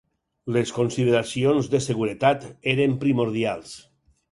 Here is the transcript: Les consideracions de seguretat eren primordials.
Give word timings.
Les 0.53 0.71
consideracions 0.77 1.69
de 1.75 1.83
seguretat 1.89 2.49
eren 2.75 2.99
primordials. 3.07 3.79